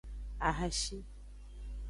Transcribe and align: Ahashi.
Ahashi. 0.47 0.97